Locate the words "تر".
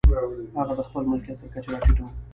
1.41-1.47